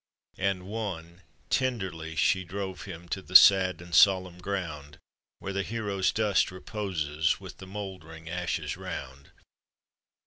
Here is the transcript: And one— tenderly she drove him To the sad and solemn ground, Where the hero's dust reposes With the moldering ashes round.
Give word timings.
And 0.39 0.65
one— 0.65 1.21
tenderly 1.51 2.15
she 2.15 2.43
drove 2.43 2.85
him 2.85 3.07
To 3.09 3.21
the 3.21 3.35
sad 3.35 3.83
and 3.83 3.93
solemn 3.93 4.39
ground, 4.39 4.97
Where 5.37 5.53
the 5.53 5.61
hero's 5.61 6.11
dust 6.11 6.49
reposes 6.49 7.39
With 7.39 7.57
the 7.59 7.67
moldering 7.67 8.27
ashes 8.27 8.75
round. 8.77 9.29